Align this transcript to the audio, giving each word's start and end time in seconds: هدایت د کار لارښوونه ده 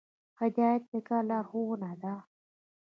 هدایت 0.39 0.83
د 0.91 0.93
کار 1.07 1.23
لارښوونه 1.29 1.91
ده 2.01 2.13